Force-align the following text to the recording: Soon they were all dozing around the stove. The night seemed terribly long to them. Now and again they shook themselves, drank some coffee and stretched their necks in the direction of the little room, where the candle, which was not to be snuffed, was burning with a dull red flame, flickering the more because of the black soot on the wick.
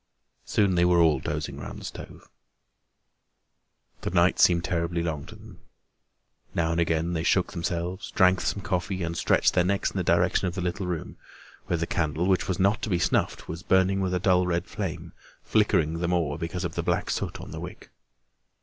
Soon 0.45 0.73
they 0.73 0.83
were 0.83 0.97
all 0.99 1.19
dozing 1.19 1.59
around 1.59 1.77
the 1.77 1.85
stove. 1.85 2.27
The 4.01 4.09
night 4.09 4.39
seemed 4.39 4.63
terribly 4.63 5.03
long 5.03 5.27
to 5.27 5.35
them. 5.35 5.59
Now 6.55 6.71
and 6.71 6.81
again 6.81 7.13
they 7.13 7.21
shook 7.21 7.51
themselves, 7.51 8.09
drank 8.09 8.41
some 8.41 8.63
coffee 8.63 9.03
and 9.03 9.15
stretched 9.15 9.53
their 9.53 9.63
necks 9.63 9.91
in 9.91 9.97
the 9.97 10.03
direction 10.03 10.47
of 10.47 10.55
the 10.55 10.61
little 10.61 10.87
room, 10.87 11.17
where 11.67 11.77
the 11.77 11.85
candle, 11.85 12.25
which 12.25 12.47
was 12.47 12.57
not 12.59 12.81
to 12.81 12.89
be 12.89 12.97
snuffed, 12.97 13.47
was 13.47 13.61
burning 13.61 14.01
with 14.01 14.15
a 14.15 14.19
dull 14.19 14.47
red 14.47 14.65
flame, 14.65 15.13
flickering 15.43 15.99
the 15.99 16.07
more 16.07 16.35
because 16.39 16.63
of 16.65 16.73
the 16.73 16.81
black 16.81 17.11
soot 17.11 17.39
on 17.39 17.51
the 17.51 17.59
wick. 17.59 17.91